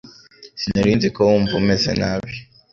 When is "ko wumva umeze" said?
1.15-1.91